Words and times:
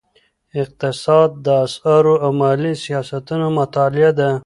اقتصاد 0.61 1.29
د 1.45 1.47
اسعارو 1.65 2.13
او 2.23 2.29
مالي 2.41 2.73
سیاستونو 2.83 3.47
مطالعه 3.59 4.11
ده. 4.19 4.31